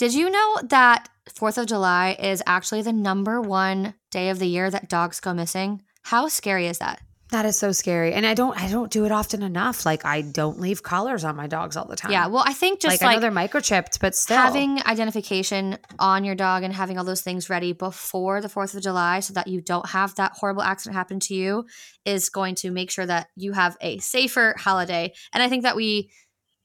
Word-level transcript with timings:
Did 0.00 0.14
you 0.14 0.30
know 0.30 0.56
that 0.70 1.10
4th 1.28 1.58
of 1.58 1.66
July 1.66 2.16
is 2.18 2.42
actually 2.46 2.80
the 2.80 2.90
number 2.90 3.38
one 3.38 3.92
day 4.10 4.30
of 4.30 4.38
the 4.38 4.46
year 4.46 4.70
that 4.70 4.88
dogs 4.88 5.20
go 5.20 5.34
missing? 5.34 5.82
How 6.04 6.28
scary 6.28 6.68
is 6.68 6.78
that? 6.78 7.02
That 7.32 7.44
is 7.44 7.58
so 7.58 7.70
scary. 7.72 8.14
And 8.14 8.24
I 8.24 8.32
don't 8.32 8.58
I 8.58 8.70
don't 8.70 8.90
do 8.90 9.04
it 9.04 9.12
often 9.12 9.42
enough. 9.42 9.84
Like 9.84 10.06
I 10.06 10.22
don't 10.22 10.58
leave 10.58 10.82
collars 10.82 11.22
on 11.22 11.36
my 11.36 11.46
dogs 11.48 11.76
all 11.76 11.84
the 11.84 11.96
time. 11.96 12.12
Yeah, 12.12 12.28
well, 12.28 12.42
I 12.46 12.54
think 12.54 12.80
just 12.80 12.94
like, 12.94 13.02
like, 13.02 13.10
I 13.10 13.14
know 13.16 13.20
they're 13.20 13.30
microchipped, 13.30 14.00
but 14.00 14.14
still 14.14 14.38
having 14.38 14.82
identification 14.86 15.76
on 15.98 16.24
your 16.24 16.34
dog 16.34 16.62
and 16.62 16.72
having 16.72 16.96
all 16.96 17.04
those 17.04 17.20
things 17.20 17.50
ready 17.50 17.74
before 17.74 18.40
the 18.40 18.48
4th 18.48 18.74
of 18.74 18.82
July 18.82 19.20
so 19.20 19.34
that 19.34 19.48
you 19.48 19.60
don't 19.60 19.90
have 19.90 20.14
that 20.14 20.32
horrible 20.34 20.62
accident 20.62 20.96
happen 20.96 21.20
to 21.20 21.34
you 21.34 21.66
is 22.06 22.30
going 22.30 22.54
to 22.54 22.70
make 22.70 22.90
sure 22.90 23.04
that 23.04 23.26
you 23.36 23.52
have 23.52 23.76
a 23.82 23.98
safer 23.98 24.54
holiday. 24.58 25.12
And 25.34 25.42
I 25.42 25.50
think 25.50 25.64
that 25.64 25.76
we 25.76 26.10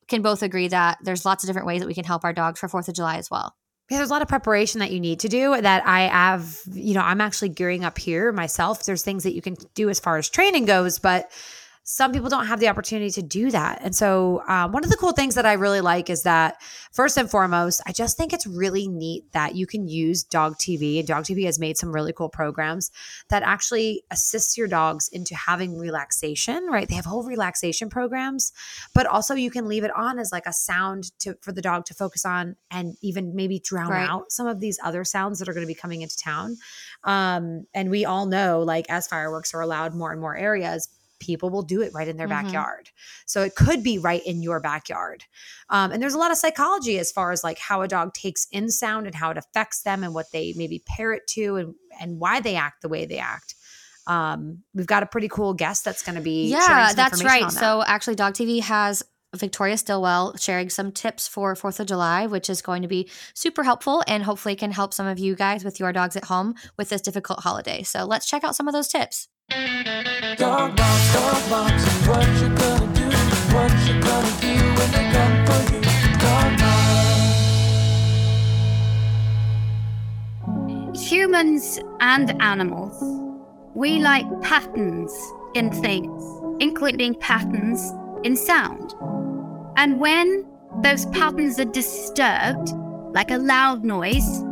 can 0.07 0.21
both 0.21 0.43
agree 0.43 0.67
that 0.67 0.97
there's 1.01 1.25
lots 1.25 1.43
of 1.43 1.47
different 1.47 1.67
ways 1.67 1.81
that 1.81 1.87
we 1.87 1.93
can 1.93 2.05
help 2.05 2.23
our 2.23 2.33
dogs 2.33 2.59
for 2.59 2.67
4th 2.67 2.87
of 2.87 2.95
July 2.95 3.17
as 3.17 3.29
well. 3.29 3.55
Yeah, 3.89 3.97
there's 3.97 4.09
a 4.09 4.13
lot 4.13 4.23
of 4.23 4.27
preparation 4.27 4.79
that 4.79 4.91
you 4.91 4.99
need 4.99 5.19
to 5.19 5.29
do 5.29 5.61
that 5.61 5.85
I 5.85 6.01
have, 6.01 6.59
you 6.71 6.95
know, 6.95 7.01
I'm 7.01 7.21
actually 7.21 7.49
gearing 7.49 7.83
up 7.83 7.99
here 7.99 8.31
myself. 8.31 8.83
There's 8.83 9.03
things 9.03 9.23
that 9.23 9.35
you 9.35 9.41
can 9.43 9.55
do 9.75 9.89
as 9.89 9.99
far 9.99 10.17
as 10.17 10.27
training 10.27 10.65
goes, 10.65 10.97
but 10.97 11.31
some 11.87 12.11
people 12.11 12.29
don't 12.29 12.47
have 12.47 12.59
the 12.59 12.67
opportunity 12.67 13.11
to 13.11 13.21
do 13.21 13.51
that. 13.51 13.79
And 13.83 13.95
so, 13.95 14.41
um, 14.47 14.71
one 14.71 14.83
of 14.83 14.89
the 14.89 14.97
cool 14.97 15.11
things 15.11 15.35
that 15.35 15.45
I 15.45 15.53
really 15.53 15.81
like 15.81 16.09
is 16.09 16.23
that, 16.23 16.59
first 16.91 17.15
and 17.15 17.29
foremost, 17.29 17.79
I 17.85 17.91
just 17.91 18.17
think 18.17 18.33
it's 18.33 18.47
really 18.47 18.87
neat 18.87 19.31
that 19.33 19.53
you 19.53 19.67
can 19.67 19.87
use 19.87 20.23
Dog 20.23 20.57
TV. 20.57 20.97
And 20.97 21.07
Dog 21.07 21.25
TV 21.25 21.45
has 21.45 21.59
made 21.59 21.77
some 21.77 21.91
really 21.91 22.11
cool 22.11 22.27
programs 22.27 22.89
that 23.29 23.43
actually 23.43 24.03
assists 24.09 24.57
your 24.57 24.67
dogs 24.67 25.07
into 25.09 25.35
having 25.35 25.77
relaxation, 25.77 26.65
right? 26.71 26.89
They 26.89 26.95
have 26.95 27.05
whole 27.05 27.23
relaxation 27.23 27.87
programs, 27.91 28.51
but 28.95 29.05
also 29.05 29.35
you 29.35 29.51
can 29.51 29.67
leave 29.67 29.83
it 29.83 29.91
on 29.95 30.17
as 30.17 30.31
like 30.31 30.47
a 30.47 30.53
sound 30.53 31.11
to 31.19 31.35
for 31.41 31.51
the 31.51 31.61
dog 31.61 31.85
to 31.85 31.93
focus 31.93 32.25
on 32.25 32.55
and 32.71 32.95
even 33.03 33.35
maybe 33.35 33.59
drown 33.59 33.91
Right. 33.91 34.09
out 34.09 34.31
some 34.31 34.47
of 34.47 34.59
these 34.59 34.79
other 34.83 35.03
sounds 35.03 35.37
that 35.37 35.47
are 35.47 35.53
going 35.53 35.67
to 35.67 35.67
be 35.67 35.75
coming 35.75 36.01
into 36.01 36.17
town. 36.17 36.57
Um, 37.03 37.67
and 37.75 37.91
we 37.91 38.05
all 38.05 38.25
know, 38.25 38.61
like, 38.61 38.87
as 38.89 39.05
fireworks 39.07 39.53
are 39.53 39.61
allowed 39.61 39.93
more 39.93 40.11
and 40.11 40.19
more 40.19 40.35
areas, 40.35 40.89
people 41.19 41.49
will 41.49 41.61
do 41.63 41.81
it 41.81 41.91
right 41.93 42.07
in 42.07 42.17
their 42.17 42.27
Mhm. 42.27 42.43
backyard. 42.43 42.89
So 43.25 43.41
it 43.43 43.55
could 43.55 43.83
be 43.83 43.97
right 43.97 44.25
in 44.25 44.41
your 44.41 44.59
backyard. 44.59 45.23
Um, 45.69 45.91
and 45.91 46.01
there's 46.01 46.13
a 46.13 46.17
lot 46.17 46.31
of 46.31 46.37
psychology 46.37 46.99
as 46.99 47.11
far 47.11 47.31
as 47.31 47.43
like 47.43 47.57
how 47.59 47.81
a 47.81 47.87
dog 47.87 48.13
takes 48.13 48.47
in 48.51 48.69
sound 48.69 49.05
and 49.07 49.15
how 49.15 49.31
it 49.31 49.37
affects 49.37 49.81
them 49.81 50.03
and 50.03 50.13
what 50.13 50.31
they 50.31 50.53
maybe 50.55 50.83
pair 50.85 51.13
it 51.13 51.27
to 51.27 51.55
and, 51.55 51.75
and 51.99 52.19
why 52.19 52.39
they 52.39 52.55
act 52.55 52.81
the 52.81 52.89
way 52.89 53.05
they 53.05 53.17
act. 53.19 53.55
Um, 54.07 54.59
we've 54.73 54.85
got 54.85 55.01
a 55.03 55.07
pretty 55.07 55.27
cool 55.27 55.53
guest 55.53 55.83
that's 55.83 56.03
going 56.03 56.15
to 56.15 56.21
be 56.21 56.51
sharing 56.51 56.61
Yeah, 56.69 56.93
that's 56.93 57.23
right. 57.23 57.41
that. 57.43 57.51
So 57.53 57.83
actually, 57.85 58.15
Dog 58.15 58.33
TV 58.35 58.61
has 58.61 59.01
Victoria 59.35 59.77
Stilwell 59.77 60.37
sharing 60.37 60.69
some 60.69 60.91
tips 60.91 61.27
for 61.27 61.55
4th 61.55 61.79
of 61.79 61.87
July, 61.87 62.27
which 62.27 62.49
is 62.49 62.61
going 62.61 62.83
to 62.83 62.87
be 62.87 63.09
super 63.33 63.63
helpful 63.63 64.03
and 64.07 64.23
hopefully 64.23 64.55
can 64.55 64.71
help 64.71 64.93
some 64.93 65.07
of 65.07 65.17
you 65.19 65.35
guys 65.35 65.65
with 65.65 65.79
your 65.79 65.91
dogs 65.91 66.15
at 66.15 66.25
home 66.25 66.53
with 66.77 66.89
this 66.89 67.01
difficult 67.01 67.39
holiday. 67.39 67.81
So 67.83 68.05
let's 68.05 68.27
check 68.27 68.43
out 68.43 68.55
some 68.55 68.67
of 68.67 68.73
those 68.73 68.87
tips. 68.87 69.27
Dog 69.49 70.75
box, 70.75 71.13
dog 71.13 71.49
box. 71.49 71.83
What 72.07 72.27
you 72.41 72.49
gonna 72.49 72.93
do? 72.93 73.05
What 73.53 73.71
you 73.87 73.93
gonna 74.01 74.31
do 74.41 74.55
when 74.75 74.89
they 74.91 75.05
come 75.13 75.45
for 75.45 75.59
you? 75.73 75.81
Dog 76.19 76.49
box. 80.93 81.09
Humans 81.09 81.79
and 81.99 82.41
animals, 82.41 82.97
we 83.75 83.99
like 83.99 84.25
patterns 84.41 85.13
in 85.53 85.69
things, 85.71 86.23
including 86.59 87.15
patterns 87.15 87.93
in 88.23 88.35
sound. 88.35 88.95
And 89.77 89.99
when 89.99 90.45
those 90.81 91.05
patterns 91.07 91.59
are 91.59 91.65
disturbed, 91.65 92.73
like 93.13 93.31
a 93.31 93.37
loud 93.37 93.85
noise, 93.85 94.43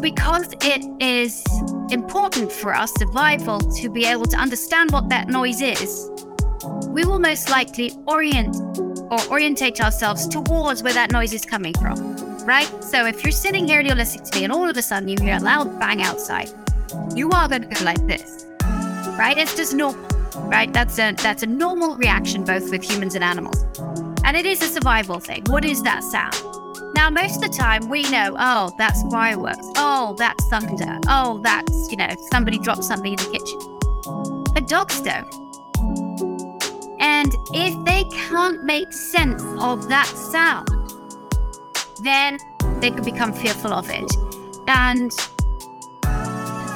because 0.00 0.52
it 0.62 0.84
is 1.00 1.44
important 1.90 2.50
for 2.50 2.74
our 2.74 2.86
survival 2.86 3.60
to 3.60 3.88
be 3.88 4.04
able 4.04 4.26
to 4.26 4.36
understand 4.36 4.90
what 4.90 5.08
that 5.08 5.28
noise 5.28 5.60
is, 5.60 6.10
we 6.88 7.04
will 7.04 7.18
most 7.18 7.50
likely 7.50 7.92
orient 8.06 8.56
or 9.10 9.18
orientate 9.30 9.80
ourselves 9.80 10.26
towards 10.26 10.82
where 10.82 10.92
that 10.92 11.12
noise 11.12 11.32
is 11.32 11.44
coming 11.44 11.72
from. 11.74 12.16
Right? 12.44 12.70
So 12.82 13.06
if 13.06 13.24
you're 13.24 13.32
sitting 13.32 13.66
here 13.66 13.78
and 13.78 13.86
you're 13.86 13.96
listening 13.96 14.24
to 14.26 14.38
me 14.38 14.44
and 14.44 14.52
all 14.52 14.68
of 14.68 14.76
a 14.76 14.82
sudden 14.82 15.08
you 15.08 15.16
hear 15.20 15.36
a 15.36 15.40
loud 15.40 15.78
bang 15.80 16.02
outside, 16.02 16.50
you 17.14 17.30
are 17.30 17.48
gonna 17.48 17.66
go 17.66 17.84
like 17.84 18.04
this. 18.06 18.46
Right? 19.18 19.36
It's 19.36 19.56
just 19.56 19.74
normal. 19.74 20.04
Right? 20.36 20.72
That's 20.72 20.98
a 20.98 21.12
that's 21.12 21.42
a 21.42 21.46
normal 21.46 21.96
reaction 21.96 22.44
both 22.44 22.70
with 22.70 22.82
humans 22.82 23.14
and 23.14 23.24
animals. 23.24 23.64
And 24.24 24.36
it 24.36 24.46
is 24.46 24.62
a 24.62 24.66
survival 24.66 25.20
thing. 25.20 25.44
What 25.46 25.64
is 25.64 25.82
that 25.82 26.02
sound? 26.02 26.45
Now, 27.06 27.10
most 27.10 27.36
of 27.36 27.42
the 27.42 27.56
time, 27.56 27.88
we 27.88 28.02
know, 28.10 28.34
oh, 28.36 28.72
that's 28.76 29.00
fireworks. 29.12 29.64
Oh, 29.76 30.16
that's 30.18 30.44
thunder. 30.48 30.98
Oh, 31.06 31.38
that's, 31.40 31.88
you 31.88 31.96
know, 31.96 32.08
somebody 32.32 32.58
dropped 32.58 32.82
something 32.82 33.12
in 33.12 33.16
the 33.16 33.30
kitchen. 33.30 33.60
But 34.52 34.66
dogs 34.66 35.00
don't. 35.02 35.32
And 36.98 37.32
if 37.54 37.84
they 37.84 38.02
can't 38.10 38.64
make 38.64 38.92
sense 38.92 39.44
of 39.60 39.88
that 39.88 40.08
sound, 40.08 40.68
then 42.02 42.38
they 42.80 42.90
can 42.90 43.04
become 43.04 43.32
fearful 43.32 43.72
of 43.72 43.88
it. 43.88 44.12
And 44.66 45.12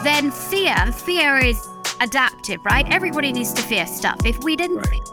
then 0.05 0.31
fear, 0.31 0.77
fear 0.93 1.39
is 1.39 1.69
adaptive, 2.01 2.65
right? 2.65 2.87
Everybody 2.89 3.33
needs 3.33 3.53
to 3.55 3.63
fear 3.63 3.85
stuff. 3.85 4.25
If 4.25 4.45
we 4.45 4.55
didn't, 4.55 5.10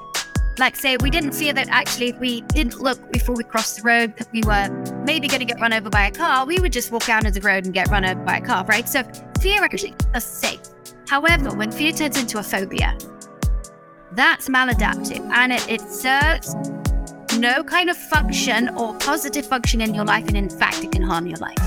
like 0.60 0.76
say, 0.76 0.98
we 0.98 1.10
didn't 1.10 1.34
fear 1.34 1.54
that 1.54 1.68
actually 1.70 2.10
if 2.10 2.20
we 2.20 2.42
didn't 2.42 2.80
look 2.80 3.12
before 3.12 3.36
we 3.36 3.44
crossed 3.44 3.78
the 3.78 3.84
road 3.84 4.16
that 4.18 4.28
we 4.32 4.42
were 4.44 4.70
maybe 5.06 5.28
going 5.28 5.40
to 5.40 5.46
get 5.46 5.60
run 5.60 5.74
over 5.74 5.90
by 5.90 6.08
a 6.08 6.12
car, 6.12 6.46
we 6.46 6.60
would 6.60 6.72
just 6.72 6.92
walk 6.92 7.06
down 7.06 7.24
the 7.24 7.42
road 7.42 7.66
and 7.66 7.74
get 7.74 7.88
run 7.90 8.06
over 8.06 8.24
by 8.24 8.38
a 8.38 8.42
car, 8.42 8.66
right? 8.66 8.88
So 8.88 9.04
fear 9.40 9.64
actually 9.64 9.96
is 10.16 10.24
safe. 10.24 10.62
However, 11.08 11.54
when 11.56 11.72
fear 11.72 11.92
turns 11.92 12.20
into 12.20 12.40
a 12.40 12.44
phobia, 12.44 12.98
that's 14.14 14.50
maladaptive 14.50 15.20
and 15.32 15.54
it, 15.54 15.70
it 15.70 15.82
serves 15.82 16.56
no 17.38 17.64
kind 17.64 17.90
of 17.90 17.98
function 17.98 18.70
or 18.70 18.96
positive 18.96 19.46
function 19.46 19.82
in 19.82 19.94
your 19.94 20.06
life, 20.06 20.28
and 20.28 20.36
in 20.36 20.50
fact, 20.50 20.84
it 20.84 20.92
can 20.92 21.04
harm 21.04 21.28
your 21.28 21.38
life. 21.38 21.58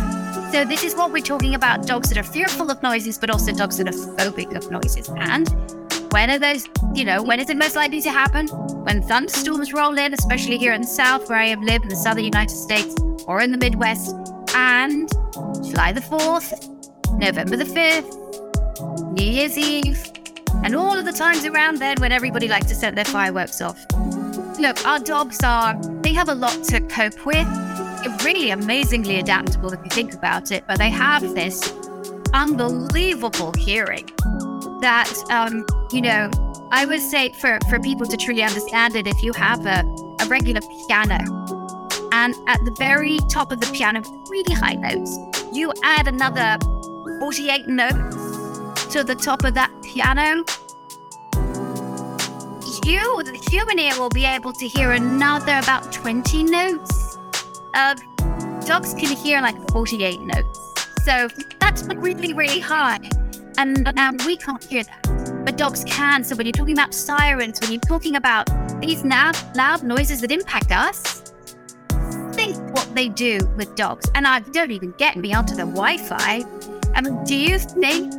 So, 0.50 0.65
this 0.65 0.83
is 0.83 0.95
what 0.95 1.12
we're 1.12 1.23
talking 1.23 1.55
about 1.55 1.87
dogs 1.87 2.09
that 2.09 2.19
are 2.19 2.25
fearful 2.25 2.71
of 2.71 2.83
noises, 2.83 3.19
but 3.19 3.31
also 3.31 3.53
dogs 3.53 3.77
that 3.79 3.89
are 3.89 3.93
phobic 3.93 4.56
of 4.56 4.71
noises. 4.71 5.09
And 5.17 5.49
when 6.10 6.31
are 6.31 6.38
those, 6.38 6.66
you 6.94 7.04
know, 7.04 7.22
when 7.22 7.41
is 7.41 7.48
it 7.50 7.56
most 7.56 7.76
likely 7.76 8.00
to 8.03 8.10
happen? 8.10 8.48
When 8.48 9.03
thunderstorms 9.03 9.72
roll 9.72 9.97
in, 9.97 10.12
especially 10.12 10.59
here 10.59 10.72
in 10.72 10.82
the 10.82 10.87
South, 10.87 11.28
where 11.28 11.38
I 11.38 11.47
have 11.47 11.62
lived 11.62 11.84
in 11.84 11.88
the 11.88 11.97
southern 11.97 12.25
United 12.25 12.56
States, 12.56 12.94
or 13.26 13.41
in 13.41 13.53
the 13.53 13.59
Midwest, 13.59 14.15
and 14.54 15.09
July 15.62 15.93
the 15.93 16.00
4th, 16.00 16.69
November 17.19 17.56
the 17.56 17.65
5th, 17.65 19.12
New 19.16 19.25
Year's 19.25 19.56
Eve, 19.56 20.10
and 20.65 20.75
all 20.75 20.99
of 20.99 21.04
the 21.04 21.12
times 21.12 21.44
around 21.44 21.78
then 21.78 21.97
when 22.00 22.12
everybody 22.12 22.49
likes 22.49 22.66
to 22.66 22.75
set 22.75 22.94
their 22.94 23.04
fireworks 23.04 23.60
off. 23.60 23.78
Look, 24.59 24.84
our 24.87 24.99
dogs 24.99 25.38
are, 25.44 25.81
they 26.03 26.12
have 26.12 26.28
a 26.28 26.34
lot 26.34 26.65
to 26.65 26.81
cope 26.81 27.25
with. 27.25 27.47
They're 28.03 28.16
really 28.25 28.50
amazingly 28.50 29.19
adaptable 29.19 29.72
if 29.72 29.81
you 29.84 29.91
think 29.91 30.15
about 30.15 30.50
it, 30.50 30.65
but 30.66 30.78
they 30.78 30.91
have 30.91 31.22
this 31.34 31.72
unbelievable 32.34 33.53
hearing 33.59 34.06
that, 34.81 35.12
um, 35.31 35.65
you 35.93 36.01
know, 36.01 36.31
I 36.71 36.87
would 36.87 37.01
say 37.01 37.33
for, 37.33 37.59
for 37.69 37.81
people 37.81 38.06
to 38.06 38.17
truly 38.17 38.43
understand 38.43 38.95
it, 38.97 39.06
if 39.06 39.23
you 39.23 39.33
have 39.33 39.67
a, 39.67 39.84
a 40.21 40.27
regular 40.27 40.61
piano 40.61 41.19
and 42.12 42.34
at 42.47 42.65
the 42.65 42.75
very 42.78 43.19
top 43.28 43.53
of 43.53 43.61
the 43.61 43.71
piano, 43.73 44.03
really 44.29 44.55
high 44.55 44.75
notes, 44.75 45.19
you 45.53 45.73
add 45.83 46.06
another 46.06 46.59
48 47.21 47.67
notes 47.67 48.17
to 48.93 49.05
the 49.05 49.15
top 49.15 49.45
of 49.45 49.55
that 49.55 49.71
piano, 49.83 50.45
you, 52.84 53.23
the 53.23 53.47
human 53.50 53.79
ear, 53.79 53.99
will 53.99 54.11
be 54.11 54.25
able 54.25 54.53
to 54.53 54.67
hear 54.67 54.93
another 54.93 55.59
about 55.59 55.93
20 55.93 56.45
notes. 56.45 57.19
Uh, 57.75 57.95
dogs 58.65 58.95
can 58.95 59.17
hear 59.17 59.41
like 59.41 59.56
48 59.70 60.20
notes. 60.20 60.61
So 61.05 61.29
that's 61.61 61.82
really, 61.94 62.32
really 62.32 62.61
high. 62.61 63.00
And 63.59 63.87
um, 63.99 64.17
we 64.25 64.37
can't 64.37 64.62
hear 64.64 64.85
that. 64.85 65.10
But 65.50 65.56
dogs 65.56 65.82
can. 65.82 66.23
So 66.23 66.37
when 66.37 66.47
you're 66.47 66.52
talking 66.52 66.79
about 66.79 66.94
sirens, 66.94 67.61
when 67.61 67.73
you're 67.73 67.81
talking 67.81 68.14
about 68.14 68.49
these 68.81 69.02
loud, 69.05 69.37
loud 69.56 69.82
noises 69.82 70.20
that 70.20 70.31
impact 70.31 70.70
us, 70.70 71.35
think 72.35 72.56
what 72.73 72.88
they 72.94 73.08
do 73.08 73.41
with 73.56 73.75
dogs. 73.75 74.08
And 74.14 74.29
I 74.29 74.38
don't 74.38 74.70
even 74.70 74.93
get 74.93 75.17
me 75.17 75.35
onto 75.35 75.56
the 75.56 75.64
Wi-Fi. 75.64 76.44
I 76.94 77.00
mean, 77.00 77.25
do 77.25 77.35
you 77.35 77.58
think? 77.58 78.14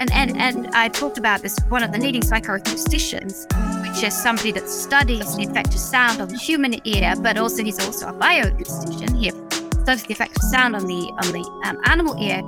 And 0.00 0.10
and 0.12 0.36
and 0.36 0.74
I 0.74 0.88
talked 0.88 1.18
about 1.18 1.40
this. 1.40 1.56
One 1.68 1.84
of 1.84 1.92
the 1.92 2.00
leading 2.00 2.22
psychoacousticians, 2.22 3.46
which 3.88 4.02
is 4.02 4.12
somebody 4.12 4.50
that 4.50 4.68
studies 4.68 5.36
the 5.36 5.44
effect 5.44 5.68
of 5.68 5.78
sound 5.78 6.20
on 6.20 6.26
the 6.26 6.36
human 6.36 6.84
ear, 6.84 7.14
but 7.16 7.38
also 7.38 7.62
he's 7.62 7.78
also 7.78 8.08
a 8.08 8.12
bioacoustician. 8.12 9.16
He 9.20 9.30
studies 9.82 10.02
the 10.02 10.14
effect 10.14 10.36
of 10.36 10.42
sound 10.42 10.74
on 10.74 10.88
the 10.88 11.12
on 11.22 11.30
the 11.30 11.48
um, 11.64 11.78
animal 11.84 12.20
ear. 12.20 12.42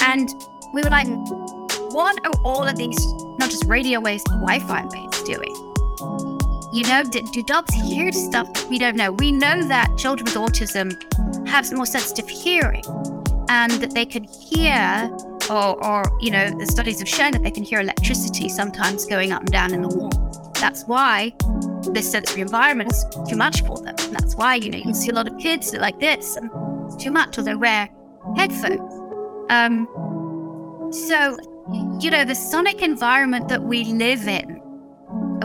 And 0.00 0.28
we 0.74 0.82
were 0.82 0.90
like, 0.90 1.06
what 1.96 2.22
are 2.26 2.32
all 2.44 2.68
of 2.68 2.76
these, 2.76 3.14
not 3.38 3.48
just 3.48 3.64
radio 3.64 3.98
waves, 3.98 4.22
but 4.26 4.34
Wi-Fi 4.40 4.84
waves 4.84 5.22
doing? 5.22 5.54
You 6.70 6.82
know, 6.82 7.02
do, 7.02 7.22
do 7.32 7.42
dogs 7.42 7.72
hear 7.72 8.12
stuff 8.12 8.68
we 8.68 8.78
don't 8.78 8.96
know? 8.96 9.12
We 9.12 9.32
know 9.32 9.66
that 9.66 9.96
children 9.96 10.26
with 10.26 10.34
autism 10.34 10.92
have 11.48 11.72
more 11.72 11.86
sensitive 11.86 12.28
hearing 12.28 12.84
and 13.48 13.72
that 13.80 13.92
they 13.94 14.04
can 14.04 14.24
hear 14.24 15.10
or, 15.48 15.82
or 15.82 16.04
you 16.20 16.30
know 16.30 16.50
the 16.50 16.66
studies 16.66 16.98
have 16.98 17.08
shown 17.08 17.30
that 17.30 17.42
they 17.42 17.50
can 17.50 17.62
hear 17.62 17.80
electricity 17.80 18.50
sometimes 18.50 19.06
going 19.06 19.32
up 19.32 19.40
and 19.42 19.52
down 19.52 19.72
in 19.72 19.80
the 19.80 19.88
wall 19.88 20.10
that's 20.54 20.82
why 20.84 21.32
this 21.92 22.10
sensory 22.10 22.42
environment 22.42 22.90
is 22.92 23.06
too 23.28 23.36
much 23.36 23.62
for 23.62 23.76
them 23.78 23.94
and 24.00 24.12
that's 24.12 24.34
why 24.34 24.56
you 24.56 24.68
know 24.68 24.76
you 24.76 24.82
can 24.82 24.94
see 24.94 25.10
a 25.10 25.14
lot 25.14 25.28
of 25.28 25.38
kids 25.38 25.72
like 25.74 26.00
this 26.00 26.36
and 26.36 26.50
it's 26.86 26.96
too 26.96 27.12
much 27.12 27.38
or 27.38 27.42
they 27.42 27.54
wear 27.54 27.88
headphones 28.36 28.92
um, 29.50 29.86
so 30.90 31.36
you 32.00 32.10
know 32.10 32.24
the 32.24 32.34
sonic 32.34 32.82
environment 32.82 33.48
that 33.48 33.62
we 33.62 33.84
live 33.84 34.28
in 34.28 34.60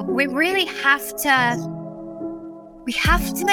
we 0.07 0.27
really 0.27 0.65
have 0.65 1.15
to 1.15 1.55
we 2.85 2.91
have 2.91 3.33
to 3.33 3.45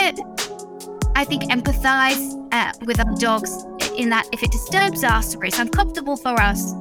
i 1.17 1.25
think 1.25 1.45
empathize 1.45 2.35
uh, 2.53 2.73
with 2.85 3.01
our 3.01 3.15
dogs 3.17 3.65
in 3.97 4.11
that 4.11 4.27
if 4.33 4.43
it 4.43 4.51
disturbs 4.51 5.03
us 5.03 5.35
or 5.35 5.45
it's 5.45 5.59
uncomfortable 5.59 6.17
for 6.17 6.41
us 6.41 6.75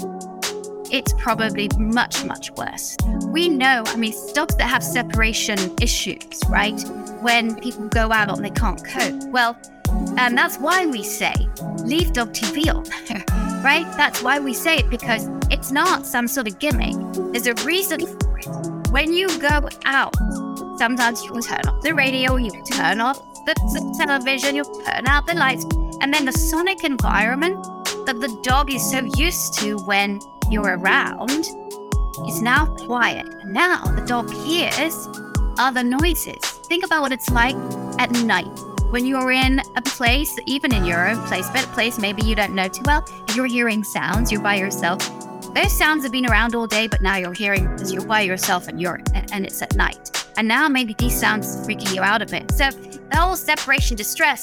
it's 0.90 1.14
probably 1.18 1.70
much 1.78 2.24
much 2.24 2.50
worse. 2.52 2.96
We 3.28 3.50
know 3.50 3.84
i 3.88 3.96
mean 3.96 4.14
dogs 4.34 4.56
that 4.56 4.70
have 4.70 4.84
separation 4.84 5.58
issues 5.82 6.42
right? 6.50 6.80
When 7.22 7.56
people 7.60 7.88
go 7.90 8.12
out 8.12 8.36
and 8.36 8.46
they 8.46 8.50
can't 8.50 8.84
cope. 8.86 9.24
Well 9.30 9.58
and 10.18 10.38
that's 10.38 10.58
why 10.58 10.86
we 10.86 11.04
say 11.04 11.34
leave 11.80 12.14
dog 12.14 12.34
tv 12.34 12.74
on 12.74 12.86
right 13.72 13.88
that's 13.98 14.24
why 14.24 14.40
we 14.40 14.54
say 14.54 14.78
it 14.78 14.90
because 14.90 15.24
it's 15.52 15.72
not 15.72 16.06
some 16.06 16.28
sort 16.28 16.48
of 16.48 16.58
gimmick 16.60 16.96
there's 17.32 17.48
a 17.48 17.56
reason 17.66 18.00
for 18.06 18.40
it 18.40 18.68
when 18.92 19.12
you 19.12 19.28
go 19.40 19.68
out, 19.86 20.16
sometimes 20.78 21.24
you 21.26 21.42
turn 21.42 21.62
off 21.68 21.82
the 21.82 21.94
radio, 21.94 22.38
you 22.38 22.52
turn 22.72 23.02
off 23.02 23.20
the 23.46 23.54
t- 23.54 24.06
television, 24.06 24.56
you 24.56 24.64
turn 24.86 25.08
out 25.08 25.28
the 25.28 25.34
lights, 25.34 25.66
and 26.02 26.14
then 26.14 26.26
the 26.26 26.32
sonic 26.32 26.84
environment 26.84 27.62
that 28.06 28.20
the 28.22 28.40
dog 28.44 28.72
is 28.72 28.90
so 28.90 29.02
used 29.18 29.60
to 29.60 29.78
when 29.80 30.20
you're 30.50 30.78
around 30.78 31.30
is 32.28 32.42
now 32.42 32.66
quiet. 32.78 33.28
And 33.42 33.54
now 33.54 33.84
the 33.84 34.06
dog 34.06 34.32
hears 34.34 34.96
other 35.58 35.84
noises. 35.84 36.40
Think 36.70 36.86
about 36.86 37.02
what 37.02 37.12
it's 37.12 37.30
like 37.30 37.56
at 38.00 38.10
night 38.24 38.48
when 38.90 39.06
you're 39.06 39.32
in 39.32 39.62
a 39.76 39.82
place, 39.82 40.34
even 40.46 40.74
in 40.74 40.86
your 40.86 41.10
own 41.10 41.22
place, 41.28 41.50
but 41.50 41.64
a 41.66 41.68
place 41.70 42.00
maybe 42.00 42.24
you 42.24 42.36
don't 42.36 42.56
know 42.56 42.68
too 42.68 42.84
well, 42.86 43.06
you're 43.36 43.46
hearing 43.46 43.84
sounds, 43.84 44.32
you're 44.32 44.42
by 44.42 44.56
yourself. 44.56 45.00
Those 45.54 45.74
sounds 45.74 46.04
have 46.04 46.12
been 46.12 46.26
around 46.26 46.56
all 46.56 46.68
day, 46.68 46.88
but 46.88 47.02
now 47.02 47.18
you're 47.18 47.34
hearing 47.34 47.70
because 47.72 47.92
you're 47.92 48.06
by 48.06 48.22
yourself 48.22 48.68
and 48.68 48.80
you're 48.80 49.02
and 49.14 49.46
it's 49.46 49.62
at 49.62 49.76
night. 49.76 50.12
And 50.38 50.48
now 50.48 50.70
maybe 50.70 50.94
these 50.98 51.20
sounds 51.20 51.48
are 51.48 51.60
freaking 51.66 51.94
you 51.94 52.02
out 52.02 52.22
a 52.22 52.26
bit. 52.26 52.50
So 52.52 52.70
the 52.70 53.18
whole 53.18 53.36
separation 53.36 53.98
distress, 53.98 54.42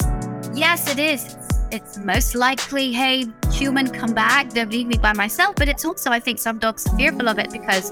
yes, 0.53 0.91
it 0.91 0.99
is. 0.99 1.37
It's 1.71 1.97
most 1.97 2.35
likely, 2.35 2.93
hey, 2.93 3.25
human, 3.51 3.89
come 3.89 4.13
back, 4.13 4.49
don't 4.49 4.69
leave 4.69 4.87
me 4.87 4.97
by 4.97 5.13
myself. 5.13 5.55
But 5.55 5.69
it's 5.69 5.83
also, 5.83 6.11
I 6.11 6.19
think, 6.19 6.37
some 6.37 6.59
dogs 6.59 6.85
are 6.87 6.95
fearful 6.97 7.27
of 7.27 7.39
it 7.39 7.51
because 7.51 7.91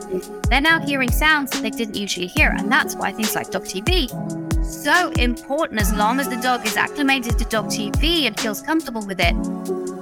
they're 0.49 0.61
now 0.61 0.79
hearing 0.79 1.11
sounds 1.11 1.51
that 1.51 1.63
they 1.63 1.71
didn't 1.71 1.95
usually 1.95 2.27
hear. 2.27 2.53
And 2.55 2.71
that's 2.71 2.95
why 2.95 3.11
things 3.11 3.33
like 3.35 3.49
dog 3.49 3.63
TV 3.63 4.11
so 4.73 5.11
important 5.11 5.79
as 5.79 5.93
long 5.93 6.19
as 6.19 6.27
the 6.27 6.37
dog 6.37 6.65
is 6.65 6.77
acclimated 6.77 7.37
to 7.39 7.45
dog 7.45 7.67
TV 7.67 8.27
and 8.27 8.39
feels 8.39 8.61
comfortable 8.61 9.05
with 9.05 9.19
it. 9.19 9.35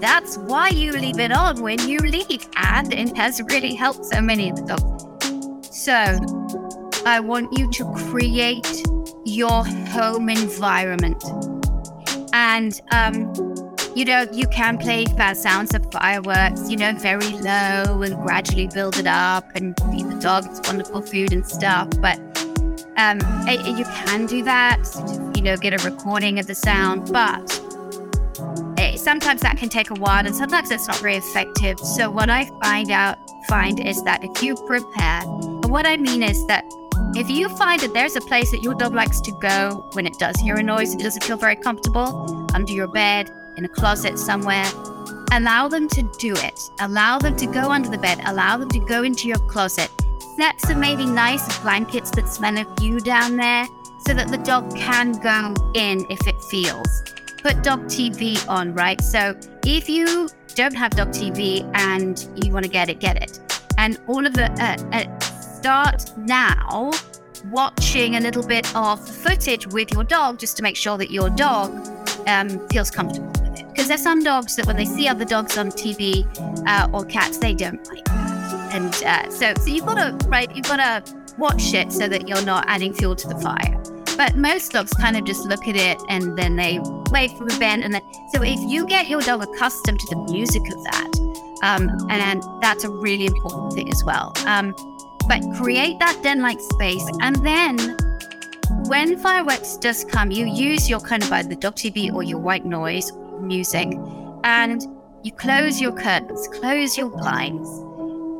That's 0.02 0.38
why 0.38 0.70
you 0.70 0.92
leave 0.94 1.20
it 1.20 1.32
on 1.32 1.62
when 1.62 1.80
you 1.88 2.00
leave, 2.00 2.48
and 2.56 2.94
it 2.94 3.16
has 3.16 3.42
really 3.44 3.76
helped 3.76 4.06
so 4.06 4.22
many 4.22 4.50
of 4.50 4.56
the 4.56 4.64
dogs. 4.64 5.78
So, 5.84 5.94
I 7.06 7.20
want 7.20 7.58
you 7.58 7.72
to 7.72 7.92
create 8.10 8.84
your 9.26 9.66
home 9.66 10.30
environment. 10.30 11.24
And, 12.34 12.80
um, 12.92 13.34
you 13.96 14.06
know, 14.06 14.26
you 14.32 14.48
can 14.48 14.78
play 14.78 15.06
fast 15.06 15.44
sounds 15.44 15.74
of 15.74 15.92
fireworks, 15.92 16.70
you 16.70 16.78
know, 16.78 16.94
very 16.94 17.30
low 17.30 18.02
and 18.02 18.16
gradually 18.24 18.68
build 18.68 18.98
it 18.98 19.08
up 19.08 19.46
and 19.56 19.76
feed 19.92 20.08
the 20.10 20.20
dog 20.22 20.46
its 20.46 20.62
wonderful 20.68 21.02
food 21.02 21.34
and 21.34 21.46
stuff. 21.46 21.90
But 22.00 22.31
um, 22.98 23.20
it, 23.48 23.78
you 23.78 23.86
can 23.86 24.26
do 24.26 24.44
that, 24.44 24.80
you 25.36 25.42
know, 25.42 25.58
get 25.58 25.74
a 25.74 25.90
recording 25.90 26.40
of 26.40 26.48
the 26.48 26.56
sound, 26.56 27.12
but 27.12 27.62
it, 28.78 29.00
sometimes 29.00 29.42
that 29.42 29.58
can 29.58 29.70
take 29.70 29.90
a 29.90 29.96
while 29.96 30.26
and 30.26 30.36
sometimes 30.36 30.72
it's 30.72 30.88
not 30.88 30.98
very 30.98 31.16
effective. 31.16 31.80
So 31.80 32.10
what 32.10 32.30
I 32.30 32.46
find 32.62 32.92
out 32.92 33.18
find 33.48 33.80
is 33.80 34.04
that 34.04 34.24
if 34.24 34.44
you 34.44 34.56
prepare, 34.68 35.22
what 35.68 35.86
I 35.86 35.98
mean 35.98 36.24
is 36.24 36.46
that 36.48 36.66
if 37.16 37.30
you 37.30 37.50
find 37.50 37.82
that 37.82 37.94
there's 37.94 38.16
a 38.16 38.22
place 38.22 38.52
that 38.52 38.62
your 38.62 38.76
dog 38.76 38.94
likes 38.94 39.20
to 39.22 39.32
go 39.42 39.90
when 39.94 40.06
it 40.06 40.18
does 40.20 40.36
hear 40.38 40.56
a 40.56 40.64
noise, 40.64 40.94
it 40.94 41.00
doesn't 41.00 41.24
feel 41.24 41.38
very 41.38 41.56
comfortable, 41.56 42.48
under 42.54 42.72
your 42.72 42.88
bed, 42.88 43.32
in 43.58 43.66
a 43.66 43.70
closet 43.70 44.18
somewhere, 44.18 44.66
allow 45.32 45.68
them 45.68 45.88
to 45.90 46.04
do 46.20 46.34
it. 46.38 46.60
Allow 46.80 47.20
them 47.20 47.36
to 47.38 47.46
go 47.48 47.72
under 47.72 47.90
the 47.90 47.98
bed. 47.98 48.20
Allow 48.26 48.58
them 48.58 48.70
to 48.70 48.80
go 48.80 49.04
into 49.04 49.28
your 49.28 49.40
closet. 49.40 49.90
Set 50.38 50.60
some 50.62 50.80
maybe 50.80 51.06
nice 51.06 51.60
blankets 51.60 52.12
that 52.12 52.28
smell 52.28 52.58
of 52.58 52.68
you 52.82 53.00
down 53.00 53.38
there 53.38 53.66
so 54.08 54.14
that 54.14 54.30
the 54.30 54.38
dog 54.38 54.76
can 54.76 55.12
go 55.14 55.54
in 55.76 56.06
if 56.10 56.26
it 56.28 56.36
feels. 56.50 57.04
Put 57.42 57.64
dog 57.64 57.86
TV 57.86 58.48
on, 58.48 58.74
right? 58.74 59.02
So 59.02 59.38
if 59.66 59.90
you 59.90 60.30
don't 60.56 60.76
have 60.76 60.92
dog 60.92 61.10
TV 61.10 61.70
and 61.76 62.28
you 62.44 62.54
want 62.54 62.66
to 62.66 62.72
get 62.72 62.90
it, 62.90 63.00
get 63.00 63.22
it. 63.22 63.40
And 63.78 64.00
all 64.08 64.26
of 64.26 64.34
the 64.34 64.52
uh, 64.54 64.78
uh, 64.96 65.20
start 65.20 66.18
now 66.18 66.92
watching 67.50 68.16
a 68.16 68.20
little 68.20 68.46
bit 68.46 68.74
of 68.76 69.06
footage 69.08 69.68
with 69.68 69.92
your 69.92 70.04
dog 70.04 70.40
just 70.40 70.56
to 70.58 70.64
make 70.64 70.76
sure 70.76 70.98
that 70.98 71.12
your 71.12 71.30
dog 71.30 71.72
um, 72.28 72.68
feels 72.70 72.92
comfortable 72.92 73.28
with 73.42 73.60
it. 73.60 73.68
Because 73.70 73.88
there's 73.88 74.04
some 74.04 74.24
dogs 74.24 74.56
that 74.56 74.66
when 74.66 74.78
they 74.78 74.86
see 74.86 75.08
other 75.08 75.26
dogs 75.26 75.58
on 75.58 75.70
TV 75.72 76.26
uh, 76.68 76.88
or 76.94 77.06
cats, 77.06 77.38
they 77.38 77.54
don't 77.54 77.86
like. 77.88 78.21
And 78.72 78.94
uh, 79.04 79.30
so, 79.30 79.54
so 79.56 79.68
you've 79.68 79.86
got 79.86 79.96
to 79.96 80.28
right, 80.28 80.54
you've 80.56 80.66
got 80.66 80.78
to 80.78 81.36
watch 81.38 81.74
it 81.74 81.92
so 81.92 82.08
that 82.08 82.28
you're 82.28 82.44
not 82.44 82.66
adding 82.68 82.94
fuel 82.94 83.16
to 83.16 83.28
the 83.28 83.38
fire. 83.40 83.82
But 84.18 84.36
most 84.36 84.72
dogs 84.74 84.94
kind 84.94 85.18
of 85.18 85.24
just 85.26 85.46
look 85.46 85.68
at 85.68 85.76
it 85.76 85.98
and 86.10 86.38
then 86.38 86.56
they 86.56 86.80
wait 87.12 87.32
for 87.32 87.46
the 87.46 87.58
bend. 87.60 87.84
And 87.84 87.94
then, 87.94 88.02
so 88.34 88.44
if 88.44 88.60
you 88.70 88.86
get 88.86 89.10
your 89.10 89.22
dog 89.22 89.44
accustomed 89.44 90.00
to 90.00 90.16
the 90.16 90.32
music 90.32 90.62
of 90.72 90.84
that, 90.84 91.32
um, 91.64 91.90
and, 92.10 92.44
that's 92.62 92.84
a 92.84 92.90
really 92.90 93.26
important 93.26 93.74
thing 93.74 93.90
as 93.92 94.04
well. 94.04 94.34
Um, 94.46 94.76
but 95.28 95.42
create 95.56 96.00
that 96.00 96.20
den-like 96.22 96.60
space, 96.60 97.04
and 97.22 97.36
then 97.46 97.98
when 98.88 99.18
fireworks 99.18 99.78
does 99.78 100.04
come, 100.06 100.32
you 100.32 100.46
use 100.46 100.90
your 100.90 101.00
kind 101.00 101.24
of 101.24 101.32
either 101.32 101.50
the 101.50 101.56
dog 101.56 101.76
TV 101.76 102.14
or 102.14 102.24
your 102.24 102.40
white 102.40 102.66
noise 102.66 103.12
music, 103.40 103.88
and 104.44 104.86
you 105.24 105.32
close 105.32 105.82
your 105.82 105.92
curtains, 105.92 106.48
close 106.54 106.98
your 106.98 107.10
blinds, 107.10 107.70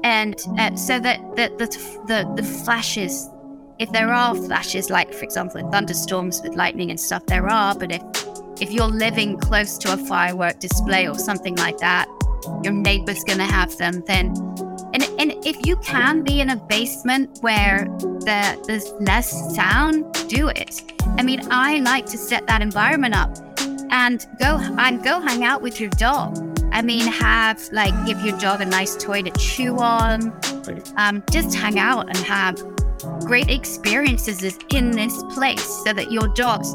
and 0.04 0.36
uh, 0.58 0.76
so 0.76 1.00
that 1.00 1.20
the, 1.36 1.50
the 1.58 1.68
the 2.08 2.34
the 2.36 2.44
flashes, 2.44 3.30
if 3.80 3.92
there 3.92 4.14
are 4.14 4.36
flashes, 4.36 4.90
like 4.90 5.14
for 5.14 5.24
example 5.24 5.60
in 5.60 5.70
thunderstorms 5.72 6.42
with 6.42 6.56
lightning 6.56 6.90
and 6.90 7.00
stuff, 7.00 7.26
there 7.26 7.48
are. 7.48 7.76
But 7.76 7.92
if 7.92 8.02
if 8.60 8.72
you're 8.72 8.88
living 8.88 9.38
close 9.38 9.78
to 9.80 9.94
a 9.94 9.98
firework 9.98 10.60
display 10.60 11.08
or 11.08 11.18
something 11.18 11.56
like 11.56 11.78
that, 11.80 12.08
your 12.64 12.74
neighbor's 12.74 13.24
gonna 13.24 13.52
have 13.52 13.76
them. 13.78 14.04
Then 14.06 14.34
and, 14.94 15.04
and 15.20 15.34
if 15.46 15.66
you 15.66 15.78
can 15.78 16.22
be 16.22 16.42
in 16.42 16.50
a 16.50 16.56
basement 16.58 17.40
where 17.42 17.86
the, 18.00 18.62
there's 18.68 18.92
less 19.00 19.56
sound, 19.56 20.14
do 20.28 20.50
it. 20.50 20.82
I 21.18 21.24
mean, 21.24 21.42
I 21.50 21.80
like 21.80 22.06
to 22.08 22.18
set 22.18 22.46
that 22.48 22.62
environment 22.62 23.16
up 23.16 23.38
and 23.90 24.26
go 24.40 24.58
and 24.58 25.04
go 25.04 25.22
hang 25.22 25.46
out 25.46 25.62
with 25.62 25.80
your 25.80 25.90
dog. 25.92 26.51
I 26.72 26.82
mean, 26.82 27.06
have 27.08 27.62
like 27.72 27.94
give 28.06 28.22
your 28.22 28.38
dog 28.38 28.62
a 28.62 28.66
nice 28.66 28.96
toy 28.96 29.22
to 29.24 29.32
chew 29.32 29.78
on. 29.78 30.34
Um, 30.98 31.24
just 31.32 31.56
hang 31.56 31.80
out 31.80 32.08
and 32.08 32.18
have 32.18 32.62
great 33.26 33.50
experiences 33.50 34.58
in 34.74 34.92
this 34.92 35.24
place 35.34 35.64
so 35.84 35.94
that 35.94 36.12
your 36.12 36.28
dogs. 36.28 36.74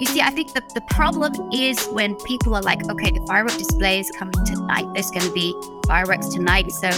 You 0.00 0.06
see, 0.06 0.20
I 0.20 0.30
think 0.30 0.52
the, 0.54 0.62
the 0.74 0.82
problem 0.90 1.32
is 1.52 1.86
when 1.86 2.14
people 2.16 2.54
are 2.54 2.62
like, 2.62 2.88
okay, 2.88 3.10
the 3.10 3.24
firework 3.26 3.56
display 3.56 3.98
is 4.00 4.10
coming 4.16 4.34
tonight. 4.44 4.86
There's 4.94 5.10
going 5.10 5.26
to 5.26 5.32
be 5.32 5.54
fireworks 5.86 6.28
tonight. 6.28 6.70
So 6.70 6.88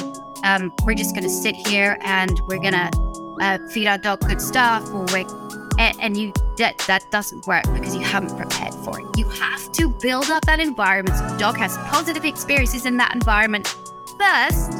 um, 0.44 0.72
we're 0.84 0.94
just 0.94 1.14
going 1.14 1.24
to 1.24 1.30
sit 1.30 1.54
here 1.54 1.98
and 2.02 2.30
we're 2.46 2.58
going 2.58 2.74
to 2.74 2.90
uh, 3.40 3.58
feed 3.68 3.86
our 3.86 3.98
dog 3.98 4.20
good 4.20 4.40
stuff 4.40 4.86
or 4.92 5.04
we 5.14 5.24
and, 5.78 5.96
and 6.00 6.16
you 6.16 6.32
that 6.60 6.78
that 6.86 7.10
doesn't 7.10 7.46
work 7.46 7.64
because 7.74 7.94
you 7.94 8.02
haven't 8.02 8.36
prepared 8.36 8.74
for 8.84 9.00
it. 9.00 9.06
You 9.16 9.28
have 9.28 9.72
to 9.72 9.88
build 10.00 10.30
up 10.30 10.44
that 10.46 10.60
environment. 10.60 11.18
So 11.18 11.28
the 11.28 11.36
dog 11.38 11.56
has 11.56 11.76
positive 11.78 12.24
experiences 12.24 12.86
in 12.86 12.96
that 12.98 13.14
environment 13.14 13.66
first 14.18 14.72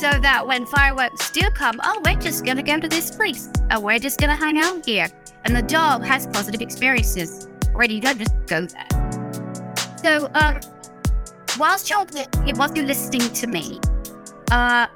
so 0.00 0.10
that 0.18 0.44
when 0.44 0.66
fireworks 0.66 1.30
do 1.30 1.42
come 1.50 1.80
oh 1.84 2.00
we're 2.04 2.18
just 2.18 2.44
going 2.44 2.56
to 2.56 2.62
go 2.62 2.80
to 2.80 2.88
this 2.88 3.14
place 3.14 3.48
and 3.70 3.82
we're 3.82 3.98
just 3.98 4.18
going 4.18 4.30
to 4.30 4.36
hang 4.36 4.58
out 4.58 4.84
here. 4.84 5.08
And 5.44 5.54
the 5.54 5.62
dog 5.62 6.04
has 6.04 6.26
positive 6.26 6.60
experiences. 6.60 7.48
Already 7.74 7.94
you 7.94 8.00
don't 8.00 8.18
just 8.18 8.34
go 8.46 8.66
there. 8.66 9.98
So 9.98 10.30
um 10.34 10.58
whilst 11.58 11.88
you're 11.90 12.06
whilst 12.56 12.76
you're 12.76 12.86
listening 12.86 13.28
to 13.34 13.46
me 13.46 13.78
uh, 14.52 14.86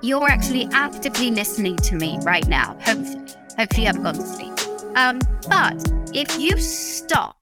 you're 0.00 0.28
actually 0.30 0.66
actively 0.72 1.30
listening 1.30 1.76
to 1.76 1.96
me 1.96 2.18
right 2.22 2.46
now. 2.48 2.74
Hopefully, 2.80 3.34
hopefully, 3.58 3.82
you 3.82 3.86
haven't 3.86 4.02
gone 4.02 4.14
to 4.14 4.22
sleep. 4.22 4.53
Um, 4.96 5.18
but 5.48 5.90
if 6.14 6.38
you 6.38 6.56
stop 6.58 7.36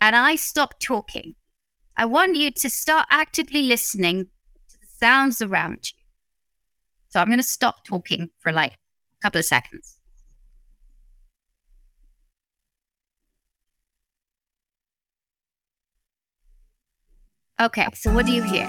and 0.00 0.14
I 0.14 0.36
stop 0.36 0.78
talking, 0.80 1.34
I 1.96 2.04
want 2.04 2.36
you 2.36 2.52
to 2.52 2.70
start 2.70 3.06
actively 3.10 3.62
listening 3.62 4.26
to 4.70 4.78
the 4.80 4.86
sounds 5.00 5.42
around 5.42 5.90
you. 5.90 5.98
So 7.08 7.20
I'm 7.20 7.26
going 7.26 7.38
to 7.38 7.42
stop 7.42 7.84
talking 7.84 8.30
for 8.38 8.52
like 8.52 8.72
a 8.72 9.22
couple 9.22 9.40
of 9.40 9.44
seconds. 9.44 9.96
Okay, 17.60 17.88
so 17.94 18.14
what 18.14 18.24
do 18.24 18.30
you 18.32 18.42
hear? 18.44 18.68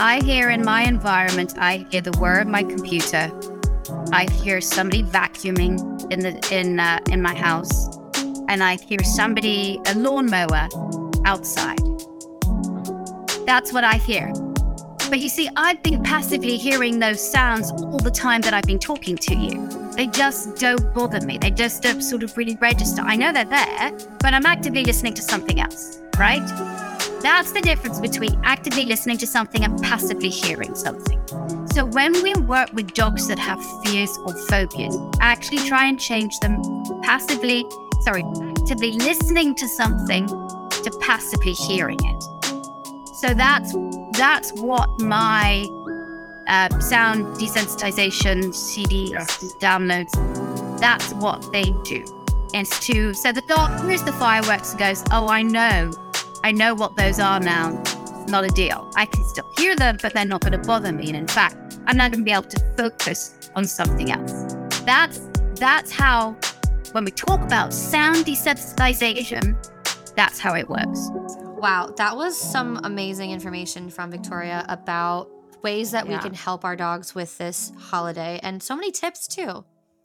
I 0.00 0.22
hear 0.24 0.48
in 0.48 0.64
my 0.64 0.84
environment, 0.84 1.58
I 1.58 1.86
hear 1.90 2.00
the 2.00 2.16
whir 2.18 2.40
of 2.40 2.48
my 2.48 2.62
computer. 2.62 3.30
I 4.12 4.26
hear 4.42 4.60
somebody 4.60 5.02
vacuuming 5.02 5.78
in 6.12 6.20
the 6.20 6.48
in 6.50 6.80
uh, 6.80 7.00
in 7.10 7.20
my 7.20 7.34
house, 7.34 7.98
and 8.48 8.62
I 8.62 8.76
hear 8.76 9.02
somebody 9.02 9.80
a 9.86 9.94
lawnmower 9.94 10.68
outside. 11.24 11.78
That's 13.46 13.72
what 13.72 13.84
I 13.84 13.96
hear. 13.96 14.32
But 15.10 15.20
you 15.20 15.28
see, 15.28 15.48
I've 15.56 15.82
been 15.82 16.02
passively 16.02 16.56
hearing 16.56 16.98
those 16.98 17.20
sounds 17.20 17.70
all 17.70 17.98
the 17.98 18.10
time 18.10 18.40
that 18.40 18.54
I've 18.54 18.64
been 18.64 18.78
talking 18.78 19.16
to 19.16 19.34
you. 19.34 19.68
They 19.96 20.06
just 20.06 20.56
don't 20.56 20.94
bother 20.94 21.20
me. 21.20 21.38
They 21.38 21.50
just 21.50 21.82
don't 21.82 22.00
sort 22.00 22.22
of 22.22 22.36
really 22.36 22.56
register. 22.56 23.02
I 23.02 23.16
know 23.16 23.32
they're 23.32 23.44
there, 23.44 23.92
but 24.20 24.32
I'm 24.32 24.46
actively 24.46 24.82
listening 24.82 25.14
to 25.14 25.22
something 25.22 25.60
else, 25.60 26.00
right? 26.18 26.42
That's 27.20 27.52
the 27.52 27.60
difference 27.60 28.00
between 28.00 28.40
actively 28.44 28.86
listening 28.86 29.18
to 29.18 29.26
something 29.26 29.62
and 29.62 29.80
passively 29.82 30.30
hearing 30.30 30.74
something. 30.74 31.20
So 31.74 31.84
when 31.84 32.12
we 32.22 32.32
work 32.34 32.72
with 32.72 32.94
dogs 32.94 33.26
that 33.26 33.38
have 33.40 33.60
fears 33.82 34.16
or 34.18 34.32
phobias, 34.46 34.96
I 35.20 35.32
actually 35.32 35.58
try 35.68 35.86
and 35.86 35.98
change 35.98 36.38
them 36.38 36.62
passively, 37.02 37.66
sorry, 38.02 38.22
to 38.22 38.76
be 38.78 38.92
listening 38.92 39.56
to 39.56 39.66
something 39.66 40.28
to 40.28 40.98
passively 41.00 41.50
hearing 41.50 41.98
it. 42.00 42.22
So 43.16 43.34
that's 43.34 43.74
that's 44.12 44.52
what 44.52 44.88
my 45.00 45.66
uh, 46.46 46.78
sound 46.78 47.38
desensitization 47.38 48.54
CDs 48.54 49.26
downloads. 49.58 50.12
That's 50.78 51.12
what 51.14 51.50
they 51.50 51.74
do. 51.82 52.04
It's 52.52 52.78
to 52.86 53.12
so 53.14 53.32
the 53.32 53.42
dog 53.48 53.84
hears 53.84 54.04
the 54.04 54.12
fireworks 54.12 54.70
and 54.70 54.78
goes, 54.78 55.02
"Oh, 55.10 55.26
I 55.26 55.42
know, 55.42 55.90
I 56.44 56.52
know 56.52 56.72
what 56.72 56.94
those 56.94 57.18
are 57.18 57.40
now. 57.40 57.82
It's 57.82 58.30
not 58.30 58.44
a 58.44 58.48
deal. 58.48 58.88
I 58.94 59.06
can 59.06 59.24
still 59.24 59.50
hear 59.58 59.74
them, 59.74 59.98
but 60.00 60.14
they're 60.14 60.24
not 60.24 60.40
going 60.40 60.52
to 60.52 60.64
bother 60.68 60.92
me. 60.92 61.08
And 61.08 61.16
in 61.16 61.26
fact, 61.26 61.56
I'm 61.86 61.96
not 61.96 62.12
going 62.12 62.20
to 62.20 62.24
be 62.24 62.32
able 62.32 62.44
to 62.44 62.60
focus 62.76 63.50
on 63.54 63.64
something 63.66 64.10
else. 64.10 64.54
That's 64.84 65.20
that's 65.56 65.92
how 65.92 66.36
when 66.92 67.04
we 67.04 67.10
talk 67.10 67.40
about 67.40 67.72
sound 67.72 68.24
desensitization, 68.24 69.56
that's 70.14 70.38
how 70.38 70.54
it 70.54 70.68
works. 70.68 71.10
Wow, 71.58 71.92
that 71.96 72.16
was 72.16 72.38
some 72.38 72.80
amazing 72.84 73.30
information 73.30 73.90
from 73.90 74.10
Victoria 74.10 74.64
about 74.68 75.30
ways 75.62 75.92
that 75.92 76.06
we 76.06 76.18
can 76.18 76.34
help 76.34 76.64
our 76.64 76.76
dogs 76.76 77.14
with 77.14 77.38
this 77.38 77.72
holiday 77.78 78.38
and 78.42 78.62
so 78.62 78.76
many 78.76 78.90
tips 78.90 79.26
too. 79.26 79.64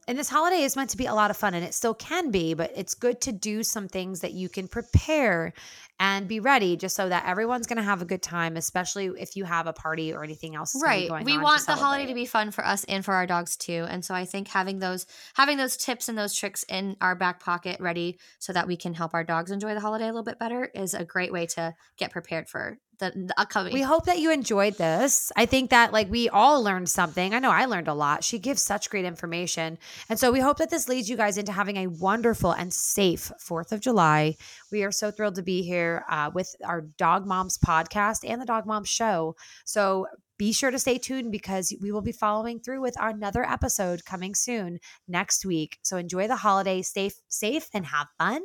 And 0.10 0.18
this 0.18 0.28
holiday 0.28 0.64
is 0.64 0.76
meant 0.76 0.90
to 0.90 0.98
be 0.98 1.06
a 1.06 1.14
lot 1.14 1.30
of 1.30 1.38
fun, 1.38 1.54
and 1.54 1.64
it 1.64 1.76
still 1.76 1.94
can 1.94 2.32
be, 2.32 2.56
but 2.56 2.72
it's 2.76 2.96
good 2.96 3.22
to 3.22 3.32
do 3.32 3.62
some 3.62 3.88
things 3.88 4.22
that 4.22 4.34
you 4.34 4.50
can 4.50 4.68
prepare 4.68 5.54
and 6.00 6.28
be 6.28 6.40
ready 6.40 6.76
just 6.78 6.96
so 6.96 7.08
that 7.10 7.28
everyone's 7.28 7.68
going 7.68 7.78
to 7.78 7.84
have 7.84 8.02
a 8.02 8.06
good 8.06 8.24
time, 8.24 8.58
especially 8.58 9.06
if 9.20 9.36
you 9.36 9.44
have 9.44 9.68
a 9.68 9.74
party 9.74 10.12
or 10.12 10.24
anything 10.24 10.56
else. 10.56 10.74
that's 10.74 10.84
gonna 10.84 10.96
be 10.96 11.10
Right. 11.12 11.26
We 11.26 11.38
want 11.38 11.64
the 11.68 11.76
holiday 11.76 12.08
to 12.08 12.16
be 12.16 12.26
fun 12.26 12.50
for 12.50 12.66
us 12.66 12.86
and 12.86 13.06
for 13.06 13.14
our 13.14 13.28
dogs 13.28 13.56
too. 13.56 13.86
And 13.88 14.04
so 14.04 14.16
I 14.16 14.26
think 14.26 14.48
having 14.48 14.80
those 14.80 15.06
having 15.36 15.58
those 15.58 15.78
tips 15.78 16.10
and 16.10 16.18
those 16.18 16.34
tricks 16.34 16.66
in 16.68 16.98
our 17.02 17.14
back 17.14 17.40
pocket 17.40 17.80
ready 17.80 18.18
so 18.40 18.52
that 18.52 18.66
we 18.66 18.78
can 18.78 18.96
help 18.96 19.14
our 19.14 19.24
dogs 19.24 19.52
enjoy 19.52 19.76
the 19.76 19.80
holiday 19.80 20.06
a 20.06 20.08
little 20.08 20.24
bit 20.24 20.40
better 20.40 20.72
is 20.74 20.96
a 20.96 21.06
great 21.06 21.32
way 21.32 21.46
to 21.46 21.76
get 21.98 22.12
prepared 22.12 22.50
for 22.50 22.80
the, 23.00 23.34
upcoming. 23.38 23.74
We 23.74 23.82
hope 23.82 24.06
that 24.06 24.20
you 24.20 24.32
enjoyed 24.32 24.78
this. 24.78 25.32
I 25.36 25.46
think 25.46 25.70
that 25.72 25.92
like 25.92 26.10
we 26.10 26.30
all 26.30 26.62
learned 26.64 26.90
something. 26.90 27.34
I 27.34 27.40
know 27.40 27.52
I 27.52 27.66
learned 27.66 27.88
a 27.88 27.94
lot. 27.94 28.24
She 28.24 28.40
gives 28.40 28.62
such 28.62 28.90
great 28.90 29.06
information. 29.06 29.78
And 30.10 30.20
so 30.20 30.32
we 30.32 30.40
hope 30.40 30.58
that 30.58 30.70
this 30.70 30.88
leads 30.88 31.10
you 31.10 31.18
guys 31.18 31.38
into 31.38 31.52
having 31.52 31.78
a 31.78 31.88
wonderful 31.88 32.52
and 32.52 32.74
safe 32.74 33.32
4th 33.40 33.72
of 33.72 33.82
July. 33.82 34.36
We 34.72 34.84
are 34.84 34.92
so 34.92 35.12
thrilled 35.12 35.36
to 35.36 35.44
be 35.44 35.64
here 35.64 36.06
uh, 36.10 36.32
with 36.34 36.56
our 36.64 36.82
Dog 36.82 37.26
Moms 37.26 37.58
podcast 37.58 38.30
and 38.30 38.42
the 38.42 38.46
Dog 38.46 38.66
Moms 38.66 38.90
show. 38.90 39.36
So 39.66 40.08
be 40.38 40.54
sure 40.54 40.72
to 40.72 40.80
stay 40.80 40.98
tuned 40.98 41.34
because 41.34 41.74
we 41.82 41.92
will 41.92 42.02
be 42.02 42.14
following 42.14 42.62
through 42.62 42.82
with 42.82 42.96
another 42.98 43.44
episode 43.44 44.06
coming 44.06 44.34
soon 44.34 44.80
next 45.08 45.46
week. 45.46 45.80
So 45.84 45.98
enjoy 45.98 46.28
the 46.28 46.38
holiday, 46.38 46.82
stay 46.82 47.12
safe 47.28 47.68
and 47.74 47.86
have 47.86 48.08
fun 48.18 48.42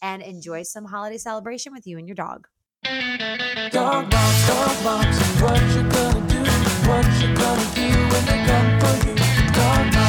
and 0.00 0.22
enjoy 0.22 0.62
some 0.62 0.86
holiday 0.86 1.18
celebration 1.18 1.72
with 1.72 1.86
you 1.86 1.98
and 1.98 2.08
your 2.08 2.14
dog. 2.14 2.48
Dog 2.84 4.10
box, 4.10 4.46
dog 4.46 4.84
box, 4.84 5.18
what 5.40 5.60
you 5.74 5.82
gonna 5.88 6.28
do? 6.28 6.40
What 6.86 7.06
you 7.22 7.34
gonna 7.34 7.74
do 7.74 7.88
when 8.10 8.24
they 8.26 8.44
come 8.44 8.78
for 8.78 9.06
you? 9.08 9.14
Dog 9.54 9.92
box. 9.92 10.03